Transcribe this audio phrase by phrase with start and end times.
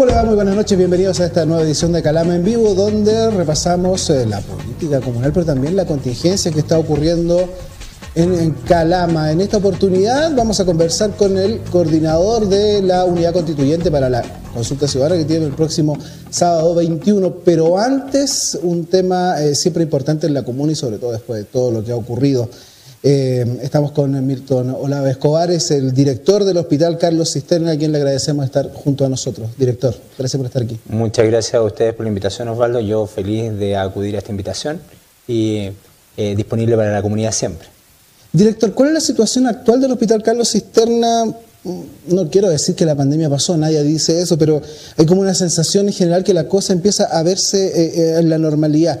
[0.00, 0.24] ¿Cómo?
[0.24, 4.24] Muy buenas noches, bienvenidos a esta nueva edición de Calama en Vivo, donde repasamos eh,
[4.24, 7.46] la política comunal, pero también la contingencia que está ocurriendo
[8.14, 9.30] en, en, Calama.
[9.30, 14.22] En esta oportunidad vamos a conversar con el coordinador de la unidad constituyente para la
[14.54, 15.98] consulta ciudadana que tiene el próximo
[16.30, 21.12] sábado 21, pero antes un tema eh, siempre importante en la comuna y sobre todo
[21.12, 22.48] después de todo lo que ha ocurrido.
[23.02, 27.92] Eh, estamos con Milton Olave Escobar, es el director del Hospital Carlos Cisterna, a quien
[27.92, 29.48] le agradecemos estar junto a nosotros.
[29.56, 30.78] Director, gracias por estar aquí.
[30.86, 32.78] Muchas gracias a ustedes por la invitación, Osvaldo.
[32.80, 34.80] Yo feliz de acudir a esta invitación
[35.26, 35.70] y
[36.16, 37.68] eh, disponible para la comunidad siempre.
[38.32, 41.24] Director, ¿cuál es la situación actual del Hospital Carlos Cisterna?
[42.06, 44.60] No quiero decir que la pandemia pasó, nadie dice eso, pero
[44.96, 48.36] hay como una sensación en general que la cosa empieza a verse eh, en la
[48.36, 49.00] normalidad.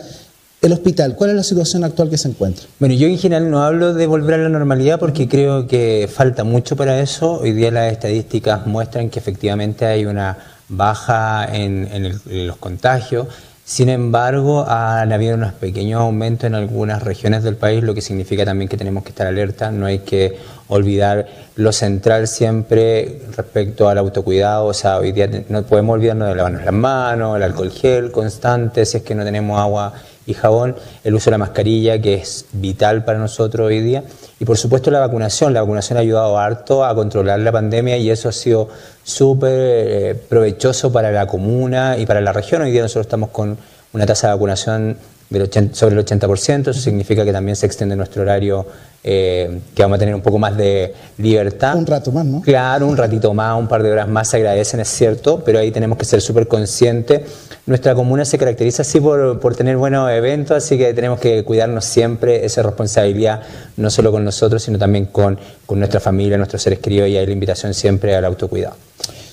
[0.62, 2.66] El hospital, ¿cuál es la situación actual que se encuentra?
[2.78, 6.44] Bueno, yo en general no hablo de volver a la normalidad porque creo que falta
[6.44, 7.40] mucho para eso.
[7.40, 10.36] Hoy día las estadísticas muestran que efectivamente hay una
[10.68, 13.28] baja en, en, el, en los contagios.
[13.64, 18.44] Sin embargo, han habido unos pequeños aumentos en algunas regiones del país, lo que significa
[18.44, 19.70] también que tenemos que estar alerta.
[19.70, 20.36] No hay que
[20.68, 24.66] olvidar lo central siempre respecto al autocuidado.
[24.66, 28.84] O sea, hoy día no podemos olvidarnos de lavarnos las manos, el alcohol gel constante,
[28.84, 29.94] si es que no tenemos agua
[30.30, 34.04] y jabón, el uso de la mascarilla, que es vital para nosotros hoy día,
[34.38, 35.52] y por supuesto la vacunación.
[35.52, 38.68] La vacunación ha ayudado harto a controlar la pandemia y eso ha sido
[39.02, 42.62] súper eh, provechoso para la comuna y para la región.
[42.62, 43.58] Hoy día nosotros estamos con
[43.92, 44.96] una tasa de vacunación
[45.30, 48.66] del 80, sobre el 80%, eso significa que también se extiende nuestro horario,
[49.04, 51.76] eh, que vamos a tener un poco más de libertad.
[51.76, 52.42] Un rato más, ¿no?
[52.42, 55.70] Claro, un ratito más, un par de horas más se agradecen, es cierto, pero ahí
[55.70, 57.22] tenemos que ser súper conscientes.
[57.66, 61.84] Nuestra comuna se caracteriza así por, por, tener buenos eventos, así que tenemos que cuidarnos
[61.84, 63.42] siempre, esa responsabilidad,
[63.76, 67.26] no solo con nosotros, sino también con, con nuestra familia, nuestros seres queridos, y hay
[67.26, 68.74] la invitación siempre al autocuidado.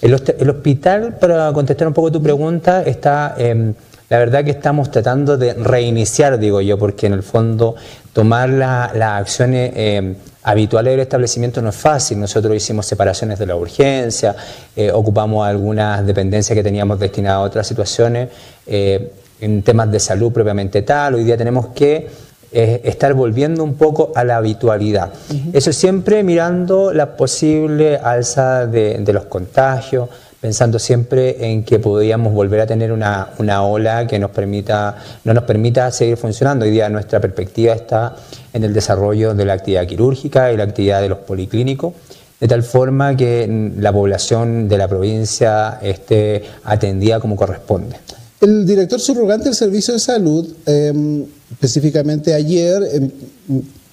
[0.03, 3.33] El, el hospital, para contestar un poco tu pregunta, está...
[3.39, 3.73] Eh,
[4.09, 7.75] la verdad que estamos tratando de reiniciar, digo yo, porque en el fondo
[8.13, 12.17] tomar las la acciones eh, habituales del establecimiento no es fácil.
[12.19, 14.33] Nosotros hicimos separaciones de la urgencia,
[14.75, 18.29] eh, ocupamos algunas dependencias que teníamos destinadas a otras situaciones,
[18.65, 21.15] eh, en temas de salud propiamente tal.
[21.15, 25.11] Hoy día tenemos que estar volviendo un poco a la habitualidad.
[25.29, 25.49] Uh -huh.
[25.53, 32.33] Eso siempre mirando la posible alza de, de los contagios pensando siempre en que podríamos
[32.33, 36.65] volver a tener una, una, ola que nos permita, no nos permita seguir funcionando.
[36.65, 38.15] Hoy día nuestra perspectiva está
[38.53, 41.93] en el desarrollo de la actividad quirúrgica y la actividad de los policlínicos,
[42.39, 47.95] de tal forma que la población de la provincia esté atendida como corresponde.
[48.39, 53.09] El director subrogante del Servicio de Salud, eh, específicamente ayer, eh,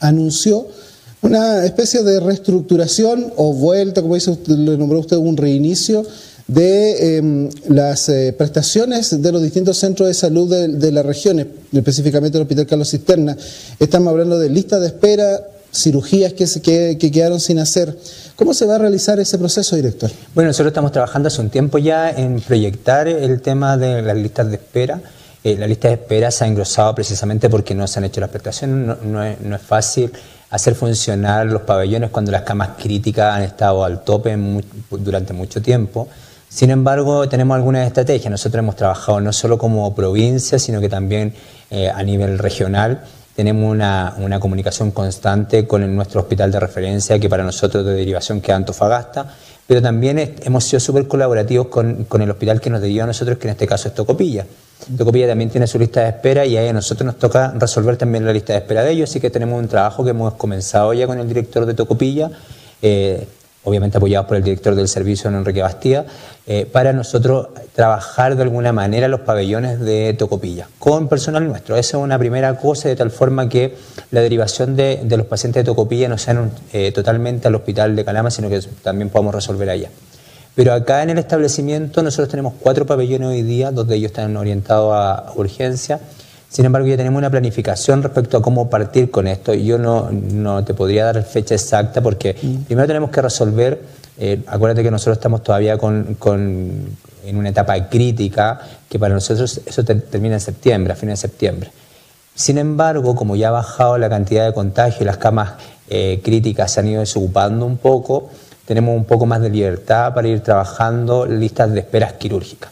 [0.00, 0.66] anunció
[1.22, 6.04] una especie de reestructuración o vuelta, como dice usted, le nombró usted, un reinicio
[6.46, 11.46] de eh, las eh, prestaciones de los distintos centros de salud de, de las regiones,
[11.72, 13.36] específicamente el Hospital Carlos Cisterna.
[13.78, 15.40] Estamos hablando de listas de espera,
[15.74, 17.96] cirugías que, se, que, que, quedaron sin hacer.
[18.36, 20.10] ¿Cómo se va a realizar ese proceso, director?
[20.34, 24.48] Bueno, nosotros estamos trabajando hace un tiempo ya en proyectar el tema de las listas
[24.48, 25.00] de espera.
[25.42, 28.30] Eh, la lista de espera se ha engrosado precisamente porque no se han hecho las
[28.30, 30.10] prestaciones, no, no, es, fácil
[30.48, 34.38] hacer funcionar los pabellones cuando las camas críticas han estado al tope
[34.90, 36.08] durante mucho tiempo.
[36.54, 38.30] Sin embargo, tenemos algunas estrategias.
[38.30, 41.34] Nosotros hemos trabajado no solo como provincia, sino que también
[41.68, 43.02] eh, a nivel regional.
[43.34, 48.54] Tenemos una, comunicación constante con nuestro hospital de referencia, que para nosotros de derivación queda
[48.54, 49.34] Antofagasta,
[49.66, 53.48] pero también hemos sido súper colaborativos con, el hospital que nos dio a nosotros, que
[53.48, 54.46] en este caso es Tocopilla.
[54.96, 58.24] Tocopilla también tiene su lista de espera y ahí a nosotros nos toca resolver también
[58.24, 61.08] la lista de espera de ellos, así que tenemos un trabajo que hemos comenzado ya
[61.08, 62.30] con el director de Tocopilla.
[62.80, 63.26] Eh,
[63.64, 66.06] obviamente apoyados por el director del servicio, Enrique Bastía,
[66.46, 71.76] eh, para nosotros trabajar de alguna manera los pabellones de Tocopilla con personal nuestro.
[71.76, 73.74] Esa es una primera cosa, de tal forma que
[74.10, 78.30] la derivación de, los pacientes de Tocopilla no sean eh, totalmente al hospital de Calama,
[78.30, 79.90] sino que también podamos resolver allá.
[80.54, 84.36] Pero acá en el establecimiento nosotros tenemos cuatro pabellones hoy día, dos de ellos están
[84.36, 85.98] orientados a urgencia.
[86.54, 89.54] Sin embargo, ya tenemos una planificación respecto a cómo partir con esto.
[89.54, 92.56] Yo no, no te podría dar fecha exacta porque mm.
[92.66, 93.82] primero tenemos que resolver,
[94.18, 99.62] eh, acuérdate que nosotros estamos todavía con, con, en una etapa crítica, que para nosotros
[99.66, 101.72] eso te, termina en septiembre, a fines de septiembre.
[102.36, 105.54] Sin embargo, como ya ha bajado la cantidad de contagio y las camas
[105.88, 108.30] eh, críticas se han ido desocupando un poco,
[108.64, 112.70] tenemos un poco más de libertad para ir trabajando listas de esperas quirúrgicas.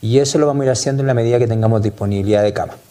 [0.00, 2.87] Y eso lo vamos a ir haciendo en la medida que tengamos disponibilidad de camas.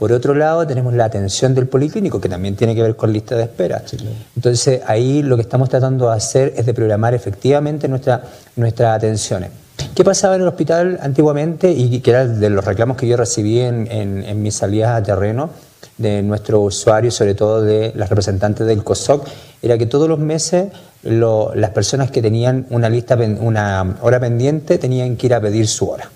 [0.00, 3.36] Por otro lado, tenemos la atención del policlínico, que también tiene que ver con lista
[3.36, 3.82] de espera.
[3.84, 4.16] Sí, claro.
[4.34, 8.22] Entonces, ahí lo que estamos tratando de hacer es de programar efectivamente nuestra,
[8.56, 9.50] nuestras atenciones.
[9.94, 13.60] ¿Qué pasaba en el hospital antiguamente y que era de los reclamos que yo recibí
[13.60, 15.50] en, en, mis salidas a terreno
[15.98, 19.28] de nuestros usuarios, sobre todo de las representantes del COSOC,
[19.60, 20.68] era que todos los meses
[21.02, 25.90] las personas que tenían una lista, una hora pendiente, tenían que ir a pedir su
[25.90, 26.08] hora.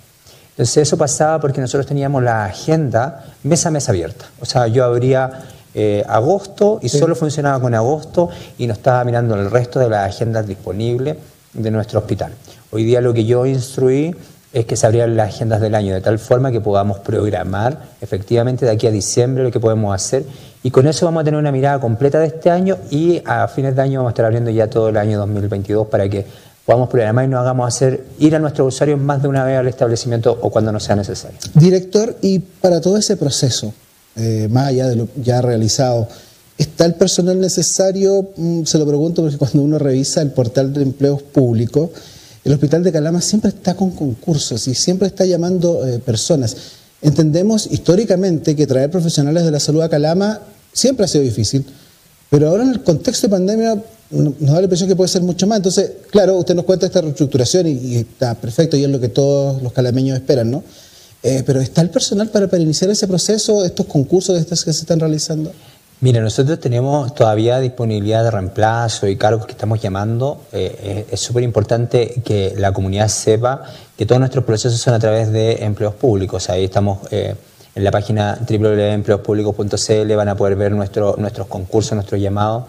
[0.55, 4.27] Entonces eso pasaba porque nosotros teníamos la agenda mes a mes abierta.
[4.41, 9.35] O sea, yo abría eh, agosto y solo funcionaba con agosto y no estaba mirando
[9.35, 11.17] el resto de las agendas disponibles
[11.53, 12.33] de nuestro hospital.
[12.71, 14.15] Hoy día lo que yo instruí
[14.53, 18.65] es que se abrieran las agendas del año de tal forma que podamos programar efectivamente
[18.65, 20.25] de aquí a diciembre lo que podemos hacer
[20.63, 23.75] y con eso vamos a tener una mirada completa de este año y a fines
[23.75, 26.25] de año vamos a estar abriendo ya todo el año 2022 para que
[26.65, 29.69] podamos programar y nos hagamos hacer ir a nuestros usuarios más de una vez al
[29.69, 31.39] establecimiento o cuando no sea necesario.
[31.55, 33.73] Director, y para todo ese proceso,
[34.17, 36.09] eh, más allá de lo ya realizado.
[36.57, 38.31] ¿Está el personal necesario?
[38.37, 41.91] Mm, se lo pregunto porque cuando uno revisa el portal de empleos públicos,
[42.45, 46.57] el Hospital de Calama siempre está con concursos y siempre está llamando eh, personas.
[47.03, 50.41] Entendemos históricamente que traer profesionales de la salud a Calama
[50.73, 51.67] siempre ha sido difícil,
[52.31, 55.47] pero ahora en el contexto de pandemia nos da la impresión que puede ser mucho
[55.47, 55.59] más.
[55.59, 59.63] Entonces, claro, usted nos cuenta esta reestructuración y, está perfecto y es lo que todos
[59.63, 60.63] los calameños esperan, ¿no?
[61.23, 65.01] Eh, pero ¿está el personal para, iniciar ese proceso, estos concursos estos que se están
[65.01, 65.53] realizando?
[66.01, 70.43] Mira, nosotros tenemos todavía disponibilidad de reemplazo y cargos que estamos llamando.
[70.53, 73.63] Eh, es súper importante que la comunidad sepa
[73.97, 76.51] que todos nuestros procesos son a través de empleos públicos.
[76.51, 77.35] Ahí estamos eh,
[77.75, 82.65] en la página www.empleospúblicos.cl, van a poder ver nuestro, nuestros concursos, nuestros llamados.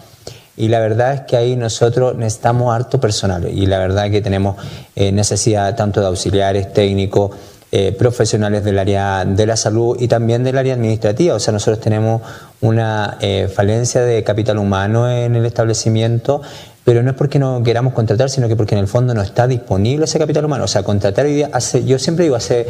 [0.56, 4.56] Y la verdad es que ahí nosotros necesitamos harto personal y la verdad que tenemos
[4.94, 7.32] necesidad tanto de auxiliares, técnicos,
[7.72, 11.34] eh, profesionales del área de la salud y también del área administrativa.
[11.34, 12.22] O sea, nosotros tenemos
[12.60, 16.42] una eh, falencia de capital humano en el establecimiento,
[16.84, 19.48] pero no es porque no queramos contratar, sino que porque en el fondo no está
[19.48, 20.62] disponible ese capital humano.
[20.62, 22.68] O sea, contratar hoy día, hace, yo siempre digo, hace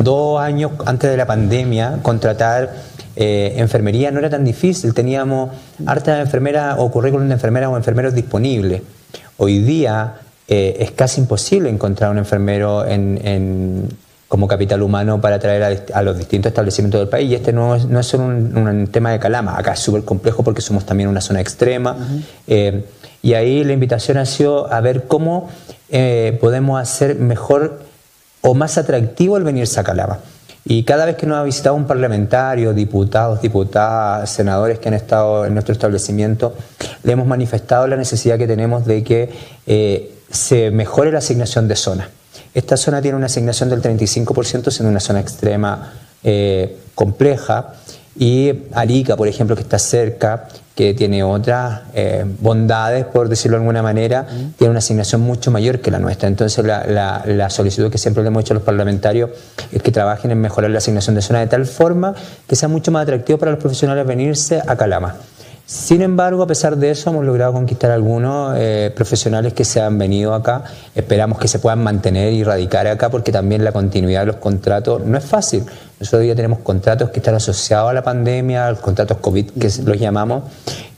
[0.00, 2.72] dos años antes de la pandemia, contratar
[3.16, 4.94] eh, enfermería no era tan difícil.
[4.94, 5.50] Teníamos
[5.86, 8.82] harta enfermeras o currículum de enfermeras o enfermeros disponibles.
[9.38, 10.14] Hoy día
[10.48, 13.88] es casi imposible encontrar un enfermero en,
[14.28, 17.30] como capital humano para atraer a, los distintos establecimientos del país.
[17.30, 20.42] Y este no es, no es solo un, tema de Calama, acá es súper complejo
[20.42, 21.96] porque somos también una zona extrema.
[22.46, 22.84] Eh,
[23.22, 25.48] y ahí la invitación ha sido a ver cómo
[25.90, 27.80] eh, podemos hacer mejor
[28.40, 30.18] o más atractivo el venirse a Calama.
[30.68, 35.44] Y cada vez que nos ha visitado un parlamentario, diputados, diputadas, senadores que han estado
[35.44, 36.54] en nuestro establecimiento,
[37.04, 39.30] le hemos manifestado la necesidad que tenemos de que
[39.68, 42.10] eh, se mejore la asignación de zona.
[42.52, 45.92] Esta zona tiene una asignación del 35%, siendo una zona extrema
[46.24, 47.74] eh, compleja.
[48.18, 53.62] Y Arica, por ejemplo, que está cerca, que tiene otras eh, bondades, por decirlo de
[53.62, 54.26] alguna manera,
[54.58, 56.28] tiene una asignación mucho mayor que la nuestra.
[56.28, 59.30] Entonces, la, la, solicitud que siempre le hemos hecho a los parlamentarios
[59.72, 62.14] es que trabajen en mejorar la asignación de zona de tal forma
[62.46, 65.16] que sea mucho más atractivo para los profesionales venirse a Calama.
[65.66, 69.98] Sin embargo, a pesar de eso, hemos logrado conquistar algunos eh, profesionales que se han
[69.98, 70.62] venido acá.
[70.94, 75.04] Esperamos que se puedan mantener y radicar acá porque también la continuidad de los contratos
[75.04, 75.64] no es fácil.
[75.98, 79.98] Nosotros ya tenemos contratos que están asociados a la pandemia, los contratos COVID que los
[79.98, 80.44] llamamos,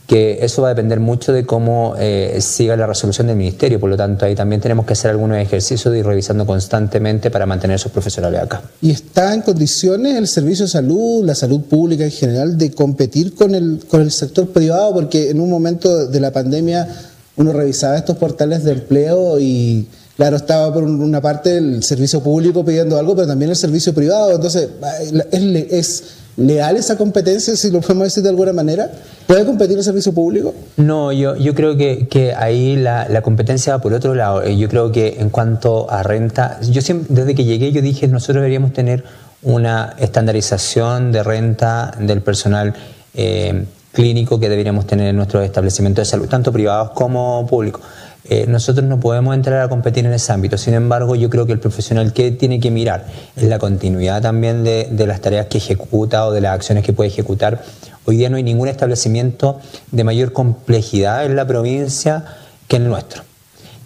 [0.09, 3.79] que eso va a depender mucho de cómo eh, siga la resolución del Ministerio.
[3.79, 7.45] Por lo tanto, ahí también tenemos que hacer algunos ejercicios de ir revisando constantemente para
[7.45, 8.63] mantener esos profesionales acá.
[8.81, 13.35] ¿Y está en condiciones el servicio de salud, la salud pública en general, de competir
[13.35, 14.95] con el, con el sector privado?
[14.95, 16.87] Porque en un momento de la pandemia
[17.35, 22.65] uno revisaba estos portales de empleo y claro, estaba por una parte el servicio público
[22.65, 24.31] pidiendo algo, pero también el servicio privado.
[24.31, 24.69] Entonces,
[25.31, 26.03] es, es
[26.39, 28.89] leal esa competencia, si lo podemos decir de alguna manera?
[29.27, 30.53] ¿Puede competir el servicio público?
[30.77, 34.41] No, yo, yo creo que, que ahí la, la, competencia va por otro lado.
[34.41, 38.07] Eh, yo creo que en cuanto a renta, yo siempre, desde que llegué yo dije,
[38.07, 39.03] nosotros deberíamos tener
[39.41, 42.73] una estandarización de renta del personal
[43.13, 47.81] eh, clínico que deberíamos tener en nuestros establecimientos de salud, tanto privados como públicos.
[48.29, 50.57] Eh, nosotros no podemos entrar a competir en ese ámbito.
[50.57, 54.63] Sin embargo, yo creo que el profesional que tiene que mirar es la continuidad también
[54.63, 57.63] de, de las tareas que ejecuta o de las acciones que puede ejecutar.
[58.05, 59.59] Hoy día no hay ningún establecimiento
[59.91, 62.25] de mayor complejidad en la provincia
[62.67, 63.28] que el nuestro.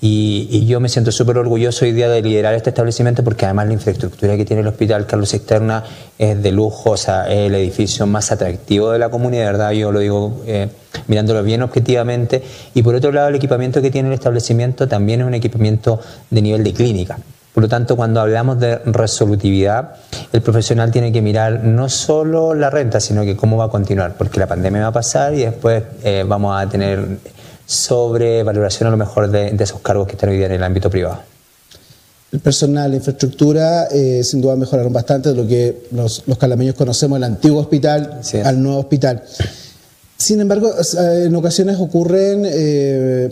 [0.06, 3.74] Y, yo me siento súper orgulloso hoy día de liderar este establecimiento porque además la
[3.74, 5.82] infraestructura que tiene el Hospital Carlos Cisterna
[6.18, 9.72] es de lujo, o sea, es el edificio más atractivo de la comunidad, de verdad,
[9.72, 10.68] yo lo digo eh,
[11.08, 12.44] mirándolo bien objetivamente.
[12.74, 16.42] Y por otro lado, el equipamiento que tiene el establecimiento también es un equipamiento de
[16.42, 17.18] nivel de clínica.
[17.54, 19.96] Por lo tanto, cuando hablamos de resolutividad,
[20.34, 24.16] el profesional tiene que mirar no solo la renta, sino que cómo va a continuar,
[24.18, 27.20] porque la pandemia va a pasar y después eh, vamos a tener
[27.66, 30.90] sobre valoración a lo mejor de, esos cargos que están hoy día en el ámbito
[30.90, 31.20] privado.
[32.32, 36.76] el personal, la infraestructura, eh, sin duda mejoraron bastante de lo que los, los calameños
[36.76, 39.24] conocemos, el antiguo hospital al nuevo hospital.
[40.18, 43.30] Sin embargo, en ocasiones ocurren eh,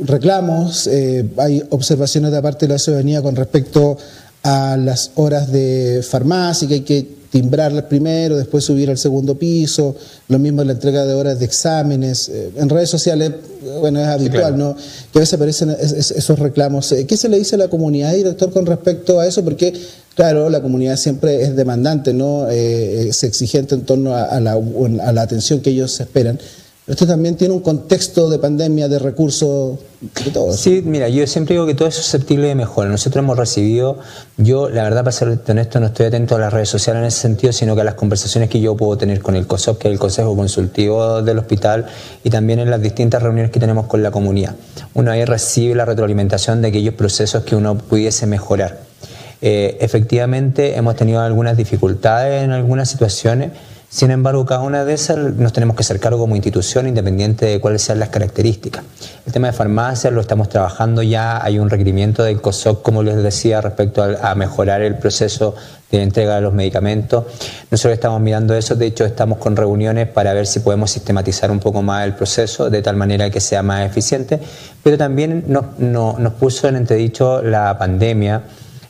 [0.00, 3.96] reclamos, eh, hay observaciones de parte de la ciudadanía con respecto
[4.42, 9.96] a las horas de farmacia, que hay que timbrarlas primero, después subir al segundo piso,
[10.28, 12.28] lo mismo en la entrega de horas de exámenes.
[12.28, 13.32] Eh, en redes sociales,
[13.80, 14.76] bueno, es habitual, ¿no?
[15.10, 16.92] Que a veces aparecen esos reclamos.
[16.92, 19.42] Eh, ¿Qué se le dice a la comunidad, director, con respecto a eso?
[19.42, 19.72] Porque,
[20.14, 22.50] claro, la comunidad siempre es demandante, ¿no?
[22.50, 26.38] Eh, es exigente en torno a, la, a la atención que ellos esperan.
[26.84, 30.52] Esto también tiene un contexto de pandemia, de recursos, de todo.
[30.52, 32.88] Sí, mira, yo siempre digo que todo es susceptible de mejora.
[32.88, 34.00] Nosotros hemos recibido,
[34.36, 37.20] yo la verdad para ser honesto no estoy atento a las redes sociales en ese
[37.20, 39.92] sentido, sino que a las conversaciones que yo puedo tener con el COSOP, que es
[39.92, 41.86] el Consejo Consultivo del Hospital,
[42.24, 44.56] y también en las distintas reuniones que tenemos con la comunidad.
[44.94, 48.80] Uno ahí recibe la retroalimentación de aquellos procesos que uno pudiese mejorar.
[49.40, 53.52] Eh, efectivamente, hemos tenido algunas dificultades en algunas situaciones
[53.92, 57.60] sin embargo, cada una de esas nos tenemos que hacer cargo como institución, independiente de
[57.60, 58.82] cuáles sean las características.
[59.26, 63.22] El tema de farmacias lo estamos trabajando ya, hay un requerimiento del COSOC, como les
[63.22, 65.54] decía, respecto a, mejorar el proceso
[65.90, 67.24] de entrega de los medicamentos.
[67.70, 71.60] Nosotros estamos mirando eso, de hecho estamos con reuniones para ver si podemos sistematizar un
[71.60, 74.40] poco más el proceso de tal manera que sea más eficiente,
[74.82, 78.42] pero también nos, nos puso en entredicho la pandemia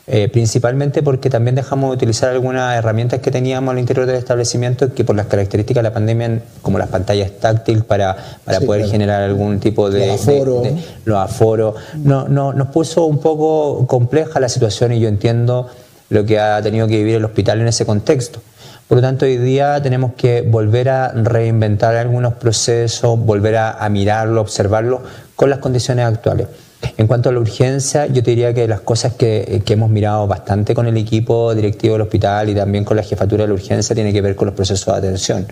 [0.05, 4.93] eh, principalmente porque también dejamos de utilizar algunas herramientas que teníamos al interior del establecimiento
[4.93, 9.23] que por las características de la pandemia, como las pantallas táctiles para, para poder generar
[9.23, 10.63] algún tipo de, aforo.
[11.05, 15.69] los aforos, no, no, nos puso un poco compleja la situación y yo entiendo
[16.09, 18.41] lo que ha tenido que vivir el hospital en ese contexto.
[18.89, 23.87] Por lo tanto, hoy día tenemos que volver a reinventar algunos procesos, volver a, a
[23.87, 25.01] mirarlo, observarlo
[25.37, 26.47] con las condiciones actuales.
[26.97, 30.75] En cuanto a la urgencia, yo te diría que las cosas que, hemos mirado bastante
[30.75, 34.13] con el equipo directivo del hospital y también con la jefatura de la urgencia tiene
[34.13, 35.47] que ver con los procesos de atención.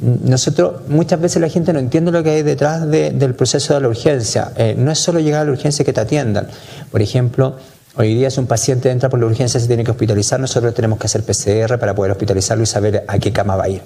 [0.00, 3.88] Nosotros, muchas veces la gente no entiende lo que hay detrás del proceso de la
[3.88, 4.52] urgencia.
[4.56, 6.48] Eh, no es solo llegar a la urgencia que te atiendan.
[6.90, 7.56] Por ejemplo,
[7.96, 10.98] hoy día si un paciente entra por la urgencia se tiene que hospitalizar, nosotros tenemos
[10.98, 13.82] que hacer PCR para poder hospitalizarlo y saber a qué cama va a ir.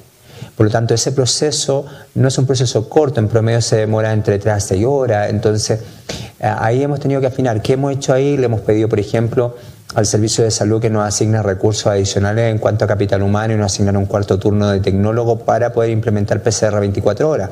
[0.58, 1.86] Por lo tanto, ese proceso
[2.16, 5.78] no es un proceso corto, en promedio se demora entre 3 a 6 horas, entonces
[6.40, 7.62] eh, ahí hemos tenido que afinar.
[7.62, 8.36] ¿Qué hemos hecho ahí?
[8.36, 9.54] Le hemos pedido, por ejemplo,
[9.94, 13.56] al Servicio de Salud que nos asigne recursos adicionales en cuanto a capital humano y
[13.56, 17.50] nos asignen un cuarto turno de tecnólogo para poder implementar PCR 24 horas.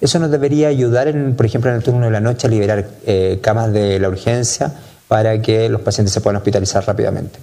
[0.00, 3.40] Eso nos debería ayudar, por ejemplo, en el turno de la noche a liberar eh,
[3.42, 4.72] camas de la urgencia
[5.06, 7.38] para que los pacientes se puedan hospitalizar rápidamente.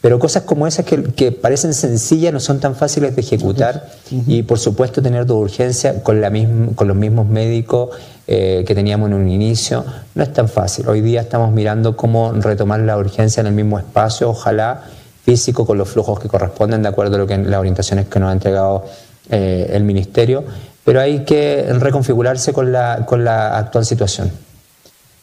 [0.00, 4.58] Pero cosas como esas que, parecen sencillas no son tan fáciles de ejecutar y por
[4.58, 6.30] supuesto tener tu urgencia con, la
[6.74, 7.90] con los mismos médicos
[8.28, 9.84] eh, que teníamos en un inicio
[10.14, 10.88] no es tan fácil.
[10.88, 14.82] Hoy día estamos mirando cómo retomar la urgencia en el mismo espacio, ojalá
[15.24, 18.30] físico con los flujos que corresponden de acuerdo a lo que, las orientaciones que nos
[18.30, 18.84] ha entregado
[19.28, 20.44] eh, el Ministerio,
[20.84, 24.30] pero hay que reconfigurarse con la, con la actual situación.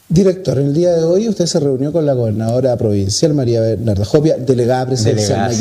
[0.09, 4.05] Director, en el día de hoy usted se reunió con la gobernadora provincial María Bernarda
[4.05, 5.51] Jopia, delegada presidencial.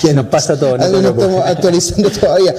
[0.00, 0.76] ¿Quién nos pasa todo.
[0.78, 2.54] No estamos actualizando todavía.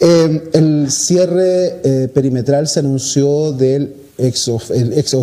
[0.00, 5.14] Eh, el cierre eh, perimetral se anunció del ex, el ex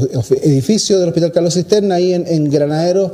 [0.41, 3.11] edificio del Hospital Carlos Cisterna ahí en, en Granadero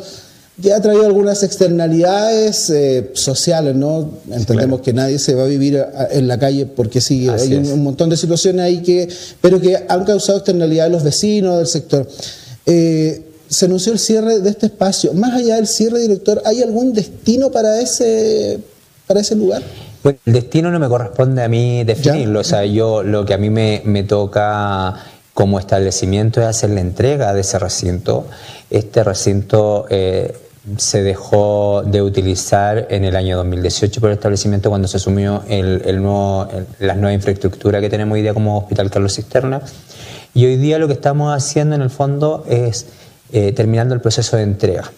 [0.60, 4.10] ya ha traído algunas externalidades eh, sociales, ¿no?
[4.32, 8.10] Entendemos que nadie se va a vivir en la calle porque sí, hay un, montón
[8.10, 9.08] de situaciones ahí que,
[9.40, 12.08] pero que han causado externalidades los vecinos del sector.
[12.66, 15.14] Eh, se anunció el cierre de este espacio.
[15.14, 18.60] Más allá del cierre, director, ¿hay algún destino para ese,
[19.06, 19.62] para ese lugar?
[20.04, 22.40] Bueno, el destino no me corresponde a mí definirlo.
[22.40, 24.96] O sea, yo lo que a mí me, me toca
[25.34, 28.26] como establecimiento es hacer la entrega de ese recinto.
[28.72, 30.34] Este recinto eh,
[30.76, 36.02] se dejó de utilizar en el año 2018 por el establecimiento cuando se asumió el,
[36.02, 36.48] nuevo,
[36.80, 39.62] la nueva infraestructura que tenemos hoy día como Hospital Carlos Cisterna.
[40.34, 42.88] Y hoy día lo que estamos haciendo en el fondo es
[43.32, 44.92] eh, terminando el proceso de entrega.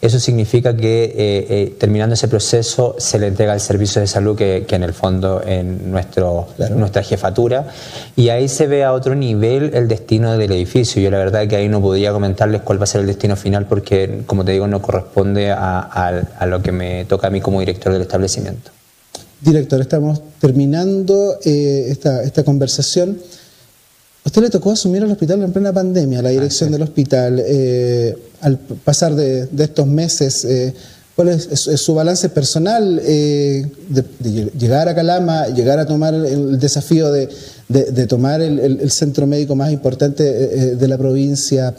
[0.00, 4.36] Eso significa que eh, eh, terminando ese proceso se le entrega al servicio de salud
[4.36, 7.66] que, en el fondo en nuestro, nuestra jefatura
[8.14, 11.02] y ahí se ve a otro nivel el destino del edificio.
[11.02, 13.66] Yo la verdad que ahí no podía comentarles cuál va a ser el destino final
[13.66, 17.92] porque como te digo no corresponde a, lo que me toca a mí como director
[17.92, 18.70] del establecimiento.
[19.40, 23.18] Director, estamos terminando eh, esta, esta conversación
[24.28, 27.42] usted le tocó asumir el hospital en plena pandemia, la dirección del hospital.
[27.44, 30.74] Eh, al pasar de, estos meses, eh,
[31.16, 37.10] ¿cuál es, su balance personal eh, de, llegar a Calama, llegar a tomar el, desafío
[37.10, 37.26] de,
[38.06, 40.22] tomar el, centro médico más importante
[40.76, 41.74] de la provincia?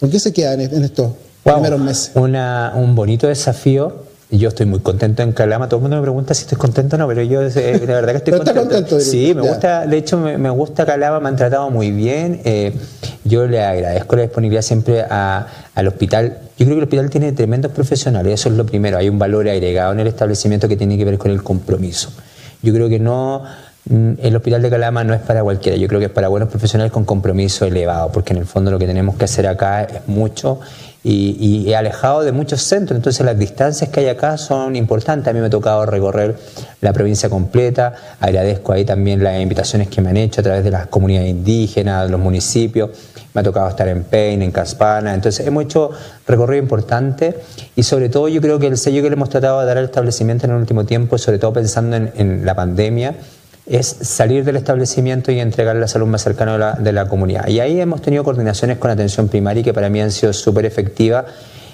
[0.00, 1.12] ¿Por qué se queda en, estos
[1.44, 2.10] primeros meses?
[2.16, 5.68] Una, un bonito desafío yo estoy muy contento en Calama.
[5.68, 8.12] Todo el mundo me pregunta si estoy contento o no, pero yo eh, de verdad
[8.12, 8.60] que estoy contento.
[8.60, 9.00] contento.
[9.00, 12.40] Sí, me gusta, de hecho me, gusta Calama, me han tratado muy bien.
[12.44, 12.74] Eh,
[13.24, 16.38] yo le agradezco la disponibilidad siempre al hospital.
[16.58, 18.98] Yo creo que el hospital tiene tremendos profesionales, eso es lo primero.
[18.98, 22.10] Hay un valor agregado en el establecimiento que tiene que ver con el compromiso.
[22.62, 23.44] Yo creo que no
[23.88, 26.92] el hospital de Calama no es para cualquiera, yo creo que es para buenos profesionales
[26.92, 30.60] con compromiso elevado, porque en el fondo lo que tenemos que hacer acá es mucho
[31.02, 32.96] y, alejado de muchos centros.
[32.96, 35.28] Entonces las distancias que hay acá son importantes.
[35.28, 36.36] A mí me ha tocado recorrer
[36.80, 37.94] la provincia completa.
[38.20, 42.04] Agradezco ahí también las invitaciones que me han hecho a través de las comunidades indígenas,
[42.04, 42.90] de los municipios.
[43.32, 45.14] Me ha tocado estar en Peine, en Caspana.
[45.14, 45.90] Entonces hemos hecho
[46.26, 47.38] recorrido importante
[47.76, 49.84] y sobre todo yo creo que el sello que le hemos tratado de dar al
[49.84, 53.14] establecimiento en el último tiempo, sobre todo pensando en la pandemia,
[53.68, 57.46] es salir del establecimiento y entregar la salud más cercana de la, comunidad.
[57.48, 61.26] Y ahí hemos tenido coordinaciones con atención primaria que para mí han sido súper efectivas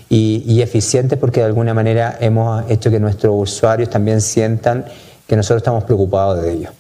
[0.08, 4.84] y, eficientes porque de alguna manera hemos hecho que nuestros usuarios también sientan
[5.26, 6.72] que nosotros estamos preocupados de ellos.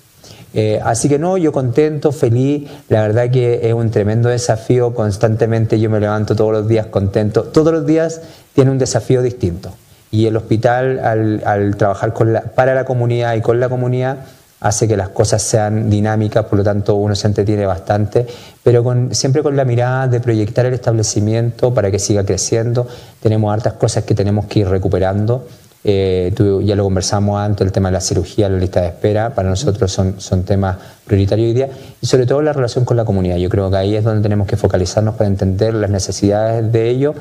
[0.52, 5.80] Eh, así que no, yo contento, feliz, la verdad que es un tremendo desafío, constantemente
[5.80, 8.20] yo me levanto todos los días contento, todos los días
[8.52, 9.72] tiene un desafío distinto
[10.14, 11.00] y el hospital
[11.44, 12.14] al, trabajar
[12.54, 14.18] para la comunidad y con la comunidad
[14.64, 18.26] hace que las cosas sean dinámicas, por lo tanto uno se entretiene bastante,
[18.62, 22.88] pero con, siempre con la mirada de proyectar el establecimiento para que siga creciendo.
[23.20, 25.46] Tenemos hartas cosas que tenemos que ir recuperando.
[25.84, 29.34] Eh, tú, ya lo conversamos antes, el tema de la cirugía, la lista de espera,
[29.34, 31.68] para nosotros son, son temas prioritarios hoy día,
[32.00, 33.36] y sobre todo la relación con la comunidad.
[33.36, 37.16] Yo creo que ahí es donde tenemos que focalizarnos para entender las necesidades de ellos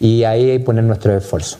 [0.00, 1.58] y ahí poner nuestro esfuerzo.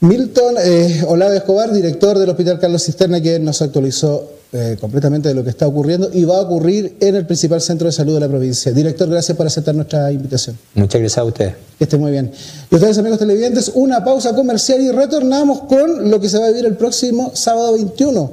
[0.00, 5.34] Milton eh, Olave Escobar, director del Hospital Carlos Cisterna, que nos actualizó eh, completamente de
[5.34, 8.20] lo que está ocurriendo y va a ocurrir en el principal centro de salud de
[8.20, 8.70] la provincia.
[8.70, 10.56] Director, gracias por aceptar nuestra invitación.
[10.74, 11.52] Muchas gracias a usted.
[11.76, 12.30] Que esté muy bien.
[12.70, 16.48] Y ustedes, amigos televidentes, una pausa comercial y retornamos con lo que se va a
[16.48, 18.30] vivir el próximo sábado 21.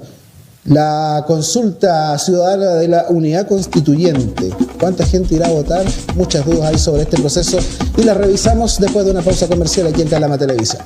[0.65, 4.51] La consulta ciudadana de la unidad constituyente.
[4.79, 5.85] ¿Cuánta gente irá a votar?
[6.15, 7.57] Muchas dudas hay sobre este proceso
[7.97, 10.81] y las revisamos después de una pausa comercial aquí en Calama Televisión.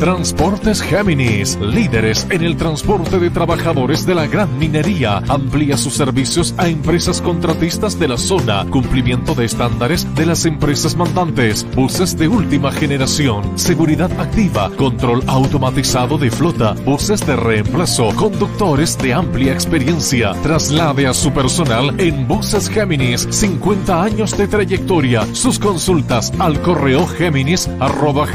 [0.00, 6.54] Transportes Géminis, líderes en el transporte de trabajadores de la gran minería, amplía sus servicios
[6.56, 12.28] a empresas contratistas de la zona, cumplimiento de estándares de las empresas mandantes, buses de
[12.28, 20.32] última generación, seguridad activa, control automatizado de flota, buses de reemplazo, conductores de amplia experiencia.
[20.42, 25.26] Traslade a su personal en Buses Géminis, 50 años de trayectoria.
[25.34, 28.26] Sus consultas al correo géminis arroba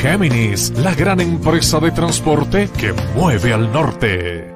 [0.00, 4.55] Géminis, la gran empresa de transporte que mueve al norte.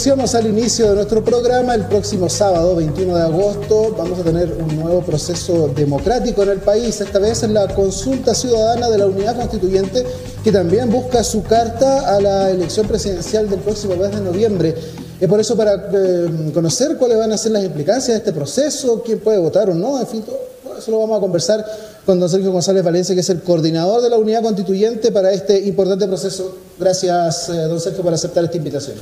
[0.00, 4.50] Anunciamos al inicio de nuestro programa, el próximo sábado, 21 de agosto, vamos a tener
[4.50, 6.98] un nuevo proceso democrático en el país.
[7.02, 10.06] Esta vez es la consulta ciudadana de la unidad constituyente
[10.42, 14.74] que también busca su carta a la elección presidencial del próximo mes de noviembre.
[15.20, 19.02] Es por eso para eh, conocer cuáles van a ser las implicancias de este proceso,
[19.04, 21.62] quién puede votar o no, en fin, todo eso lo vamos a conversar
[22.06, 25.60] con don Sergio González Valencia, que es el coordinador de la unidad constituyente para este
[25.60, 26.56] importante proceso.
[26.78, 28.96] Gracias, eh, don Sergio, por aceptar esta invitación.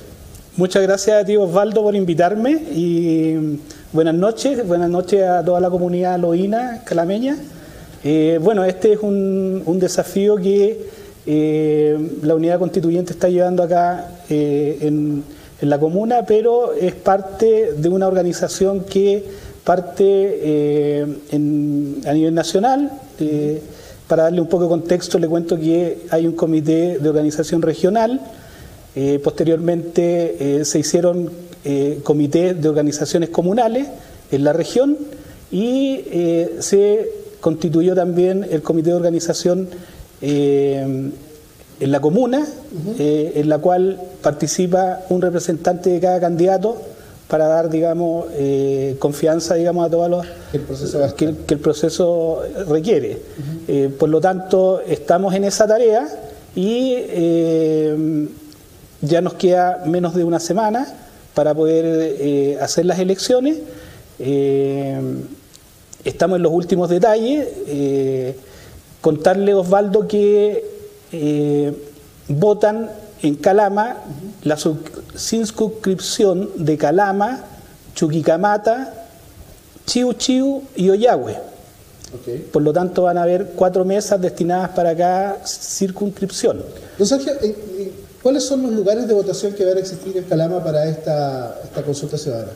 [0.58, 3.60] Muchas gracias a ti Osvaldo por invitarme y
[3.92, 7.36] buenas noches, buenas noches a toda la comunidad loína, calameña.
[8.02, 10.84] Eh, bueno, este es un, desafío que
[11.26, 15.22] eh, la unidad constituyente está llevando acá eh, en,
[15.60, 19.24] la comuna, pero es parte de una organización que
[19.62, 21.06] parte
[22.04, 22.90] a nivel nacional.
[24.08, 28.20] para darle un poco de contexto, le cuento que hay un comité de organización regional
[29.00, 31.30] eh, posteriormente eh, se hicieron
[31.64, 33.86] eh, comités de organizaciones comunales
[34.32, 34.98] en la región
[35.52, 36.02] y
[36.58, 37.08] se
[37.40, 39.68] constituyó también el comité de organización
[40.20, 41.12] en
[41.80, 42.46] la comuna,
[42.98, 46.76] en la cual participa un representante de cada candidato
[47.28, 48.26] para dar, digamos,
[48.98, 53.18] confianza, digamos, a todos los que, el proceso requiere.
[53.98, 56.08] por lo tanto, estamos en esa tarea
[56.54, 56.94] y
[59.00, 60.86] ya nos queda menos de una semana
[61.34, 63.58] para poder eh, hacer las elecciones.
[64.18, 65.00] Eh,
[66.04, 67.46] estamos en los últimos detalles.
[67.66, 68.36] Eh,
[69.00, 70.64] contarle, Osvaldo, que
[72.28, 72.90] votan
[73.22, 73.98] en Calama
[74.42, 77.44] la circunscripción de Calama,
[77.94, 78.94] Chuquicamata,
[79.86, 81.36] Chiu Chiu y Oyagüe.
[82.52, 86.64] Por lo tanto, van a haber cuatro mesas destinadas para cada circunscripción.
[88.22, 92.18] ¿Cuáles son los lugares de votación que van a existir en Calama para esta, consulta
[92.18, 92.50] ciudadana?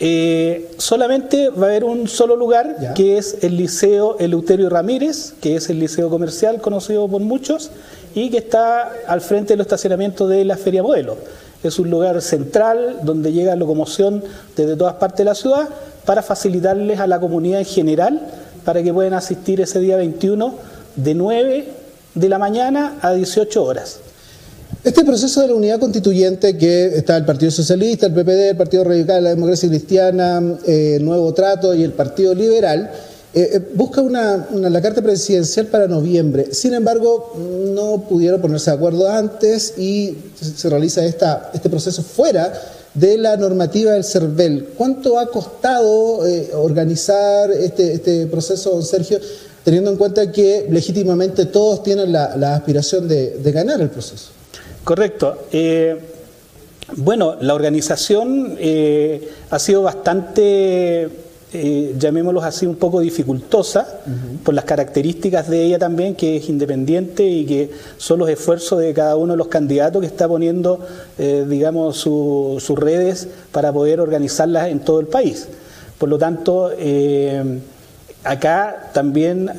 [0.00, 5.56] Eh, solamente va a haber un solo lugar, que es el Liceo Eleuterio Ramírez, que
[5.56, 7.70] es el liceo comercial conocido por muchos
[8.14, 11.16] y que está al frente del estacionamiento de la Feria Modelo.
[11.62, 14.22] Es un lugar central donde llega locomoción
[14.56, 15.68] desde todas partes de la ciudad
[16.04, 18.20] para facilitarles a la comunidad en general
[18.64, 20.54] para que puedan asistir ese día 21
[20.96, 21.68] de 9
[22.14, 24.00] de la mañana a 18 horas.
[24.86, 28.84] Este proceso de la unidad constituyente que está el Partido Socialista, el PPD, el Partido
[28.84, 32.92] Radical, la Democracia Cristiana, eh, Nuevo Trato y el Partido Liberal,
[33.34, 36.54] eh, eh, busca una, la carta presidencial para noviembre.
[36.54, 37.34] Sin embargo,
[37.74, 42.52] no pudieron ponerse de acuerdo antes y se realiza esta, este proceso fuera
[42.94, 44.68] de la normativa del CERVEL.
[44.78, 46.20] ¿Cuánto ha costado
[46.52, 49.18] organizar este, este, proceso, Sergio,
[49.64, 54.35] teniendo en cuenta que legítimamente todos tienen la, aspiración de ganar el proceso?
[54.86, 55.36] Correcto.
[55.50, 55.98] Eh,
[56.96, 61.08] bueno, la organización eh, ha sido bastante,
[61.52, 63.84] eh, llamémoslo así, un poco dificultosa
[64.44, 68.94] por las características de ella también, que es independiente y que son los esfuerzos de
[68.94, 70.78] cada uno de los candidatos que está poniendo,
[71.18, 75.48] digamos, sus redes para poder organizarlas en todo el país.
[75.98, 76.70] Por lo tanto,
[78.22, 79.50] acá también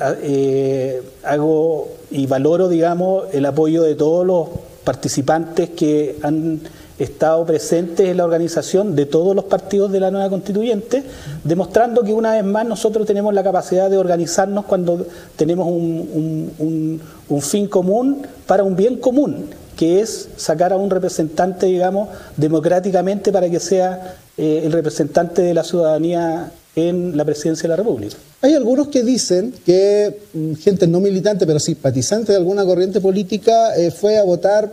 [1.21, 4.47] hago y valoro, digamos, el apoyo de todos los
[4.87, 6.61] participantes que han
[6.97, 11.03] estado presentes en la organización de todos los partidos de la nueva constituyente,
[11.43, 17.01] demostrando que una vez más nosotros tenemos la capacidad de organizarnos cuando tenemos un,
[17.41, 23.49] fin común para un bien común, que es sacar a un representante, digamos, democráticamente para
[23.49, 28.15] que sea eh, el representante de la ciudadanía en la presidencia de la República.
[28.41, 33.75] Hay algunos que dicen que mm, gente no militante, pero simpatizante de alguna corriente política,
[33.75, 34.71] eh, fue a votar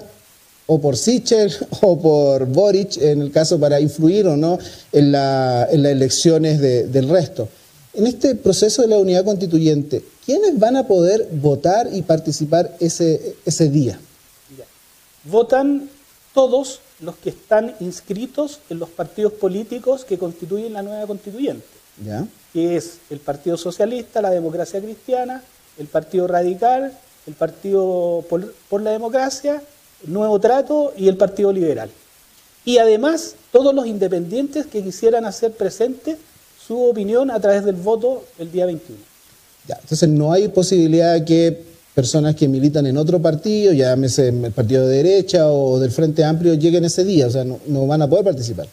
[0.66, 4.58] o por Sichel o por Boric, en el caso para influir o no
[4.92, 7.48] en, las elecciones del resto.
[7.94, 13.36] En este proceso de la unidad constituyente, ¿quiénes van a poder votar y participar ese,
[13.46, 13.98] ese día?
[15.24, 15.88] Votan
[16.34, 21.64] todos los que están inscritos en los partidos políticos que constituyen la nueva constituyente
[22.52, 25.42] que es el Partido Socialista, la Democracia Cristiana,
[25.78, 26.92] el Partido Radical,
[27.26, 29.62] el Partido por, la Democracia,
[30.06, 31.90] el Nuevo Trato y el Partido Liberal.
[32.64, 36.16] Y además todos los independientes que quisieran hacer presente
[36.66, 38.98] su opinión a través del voto el día 21.
[39.68, 41.62] Ya, entonces no hay posibilidad de que
[41.94, 46.54] personas que militan en otro partido, llámese el partido de derecha o del Frente Amplio,
[46.54, 48.66] lleguen ese día, o sea, no van a poder participar.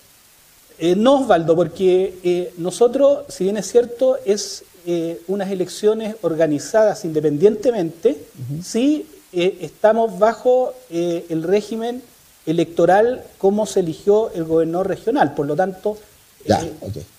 [0.84, 7.06] Eh, no, Osvaldo, porque eh, nosotros, si bien es cierto, es eh, unas elecciones organizadas
[7.06, 8.18] independientemente,
[8.64, 12.02] sí estamos bajo el régimen
[12.46, 15.36] electoral como se eligió el gobernador regional.
[15.36, 15.98] Por lo tanto,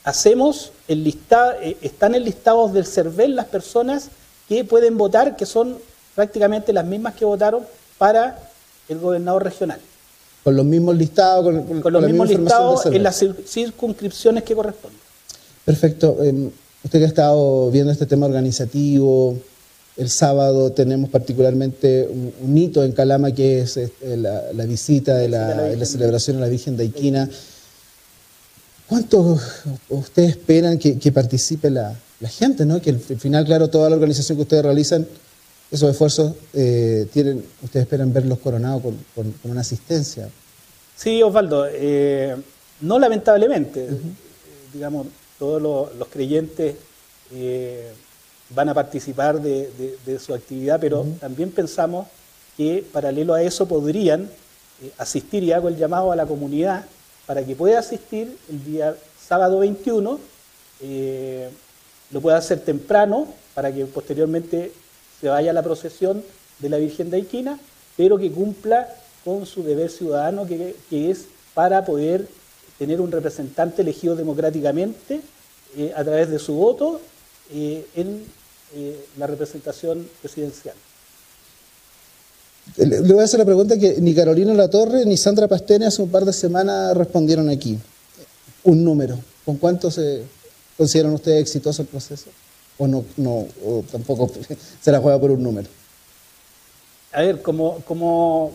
[0.05, 4.09] hacemos el listado, están enlistados del CERVEL las personas
[4.49, 5.79] que pueden votar, que son
[6.17, 7.65] prácticamente las mismas que votaron
[7.97, 8.37] para
[8.89, 9.81] el gobernador regional.
[10.45, 11.45] Con los mismos listados,
[11.83, 14.99] con, los mismos listados en las circunscripciones que corresponden.
[15.65, 16.19] Perfecto.
[16.23, 16.51] Em,
[16.83, 19.37] usted que ha estado viendo este tema organizativo,
[19.95, 25.15] El sábado tenemos particularmente un, un hito en Calama que es este, la, la visita
[25.17, 27.29] de la, celebración a la Virgen de Iquina.
[28.89, 29.39] ¿Cuánto
[29.91, 32.65] ustedes esperan que, que participe la, la, gente?
[32.65, 32.81] ¿no?
[32.81, 35.07] Que al final, claro, toda la organización que ustedes realizan,
[35.73, 40.29] esos esfuerzos, eh, tienen, ustedes esperan verlos coronados con, con, con una asistencia.
[40.95, 42.37] Sí, Osvaldo, eh,
[42.83, 44.73] no lamentablemente, uh -huh.
[44.75, 45.07] digamos,
[45.39, 46.77] todos los, los creyentes
[47.33, 47.91] eh,
[48.51, 51.19] van a participar de, de, de, su actividad, pero uh -huh.
[51.19, 52.07] también pensamos
[52.57, 54.29] que paralelo a eso podrían
[54.99, 56.85] asistir, y hago el llamado a la comunidad,
[57.25, 60.21] para que pueda asistir el día sábado 21,
[60.83, 61.49] eh,
[62.11, 64.73] lo pueda hacer temprano, para que posteriormente
[65.23, 66.25] se vaya a la procesión
[66.59, 67.59] de la Virgen de Iquina,
[67.97, 68.89] pero que cumpla
[69.25, 72.27] con su deber ciudadano, que, es para poder
[72.77, 75.21] tener un representante elegido democráticamente
[75.77, 77.01] eh, a través de su voto
[77.53, 78.25] eh, en
[78.75, 80.75] eh, la representación presidencial.
[82.77, 86.11] Le voy a hacer la pregunta que ni Carolina Latorre ni Sandra Pastene hace un
[86.11, 87.79] par de semanas respondieron aquí.
[88.65, 89.19] Un número.
[89.45, 90.23] ¿Con cuánto se
[90.77, 92.31] consideran ustedes exitoso el proceso?
[92.83, 94.29] ¿O no, no o tampoco
[94.81, 95.69] se la juega por un número?
[97.13, 98.51] A ver, como, como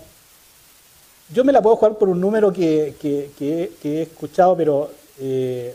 [1.33, 4.91] yo me la puedo jugar por un número que, que, que, que he escuchado, pero
[5.21, 5.73] eh,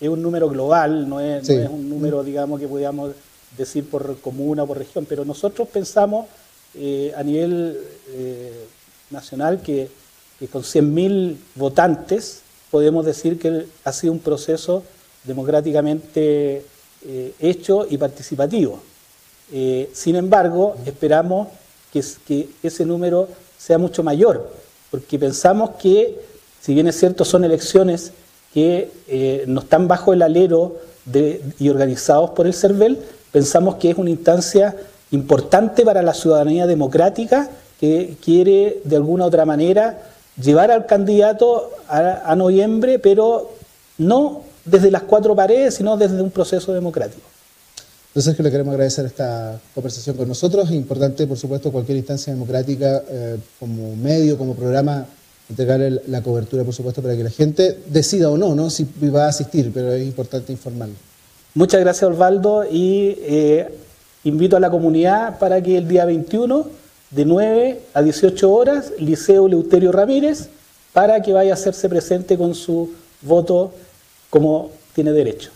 [0.00, 1.56] es un número global, no es, sí.
[1.56, 3.14] no es, un número, digamos, que podamos
[3.56, 6.26] decir por comuna o por región, pero nosotros pensamos
[6.76, 7.80] eh, a nivel
[8.10, 8.64] eh,
[9.10, 9.90] nacional que,
[10.38, 14.84] que con 100.000 votantes podemos decir que ha sido un proceso
[15.24, 16.64] democráticamente
[17.06, 18.80] eh, hecho y participativo.
[19.52, 21.48] Eh, sin embargo, esperamos
[21.92, 24.50] que, ese número sea mucho mayor,
[24.90, 26.20] porque pensamos que,
[26.60, 28.12] si bien es cierto, son elecciones
[28.52, 30.76] que eh, no están bajo el alero
[31.58, 32.98] y organizados por el CERVEL,
[33.30, 34.76] pensamos que es una instancia
[35.12, 37.48] importante para la ciudadanía democrática
[37.80, 40.02] que quiere de alguna u otra manera
[40.36, 43.52] llevar al candidato a noviembre, pero
[43.96, 47.26] no desde las cuatro paredes, sino desde un proceso democrático.
[48.08, 50.68] Entonces que le queremos agradecer esta conversación con nosotros.
[50.68, 55.06] Es importante, por supuesto, cualquier instancia democrática eh, como medio, como programa,
[55.48, 58.70] entregarle la cobertura, por supuesto, para que la gente decida o no, ¿no?
[58.70, 60.94] si va a asistir, pero es importante informarlo.
[61.54, 63.68] Muchas gracias, Osvaldo, y eh,
[64.24, 66.66] invito a la comunidad para que el día 21,
[67.10, 70.48] de 9 a 18 horas, Liceo Leuterio Ramírez,
[70.92, 72.90] para que vaya a hacerse presente con su
[73.22, 73.72] voto
[74.30, 75.50] como tiene derecho.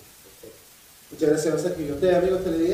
[1.10, 1.86] Muchas gracias, Sergio.
[1.86, 2.40] Y ustedes, amigos.